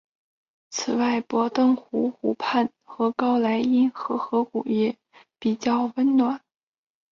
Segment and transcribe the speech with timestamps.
[0.71, 4.97] 此外博登湖湖畔和高莱茵河河谷也
[5.37, 6.41] 比较温暖。